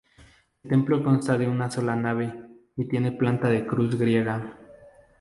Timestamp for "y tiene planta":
2.75-3.49